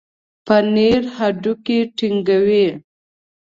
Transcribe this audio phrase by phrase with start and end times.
[0.45, 2.67] پنېر هډوکي ټينګوي.